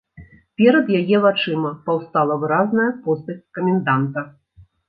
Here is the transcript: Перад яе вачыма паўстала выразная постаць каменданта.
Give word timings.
Перад 0.59 0.87
яе 0.99 1.17
вачыма 1.25 1.73
паўстала 1.89 2.39
выразная 2.45 2.89
постаць 3.07 3.39
каменданта. 3.59 4.29